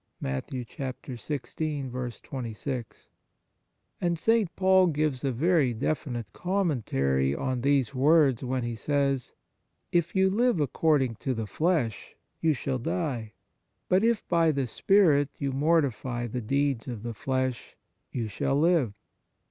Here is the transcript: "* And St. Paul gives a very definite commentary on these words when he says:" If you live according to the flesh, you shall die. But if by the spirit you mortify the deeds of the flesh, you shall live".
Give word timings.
"* 0.11 0.21
And 0.23 0.65
St. 4.17 4.55
Paul 4.55 4.87
gives 4.87 5.23
a 5.23 5.31
very 5.31 5.73
definite 5.75 6.33
commentary 6.33 7.35
on 7.35 7.61
these 7.61 7.93
words 7.93 8.43
when 8.43 8.63
he 8.63 8.73
says:" 8.75 9.33
If 9.91 10.15
you 10.15 10.31
live 10.31 10.59
according 10.59 11.15
to 11.17 11.35
the 11.35 11.45
flesh, 11.45 12.15
you 12.41 12.55
shall 12.55 12.79
die. 12.79 13.33
But 13.87 14.03
if 14.03 14.27
by 14.27 14.51
the 14.51 14.65
spirit 14.65 15.29
you 15.37 15.51
mortify 15.51 16.25
the 16.25 16.41
deeds 16.41 16.87
of 16.87 17.03
the 17.03 17.13
flesh, 17.13 17.75
you 18.11 18.27
shall 18.27 18.59
live". 18.59 18.93